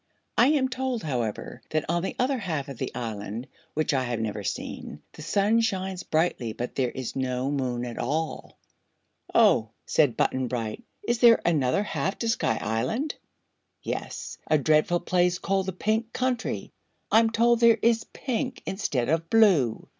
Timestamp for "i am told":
0.35-1.03